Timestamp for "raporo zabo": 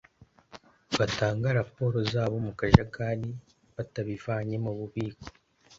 1.59-2.35